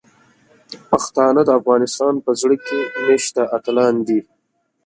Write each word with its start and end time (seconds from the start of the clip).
پښتانه 0.89 1.41
د 1.45 1.49
افغانستان 1.59 2.13
په 2.25 2.31
زړه 2.41 2.55
کې 2.65 2.79
میشته 3.07 3.41
اتلان 3.57 3.95
دي. 4.07 4.19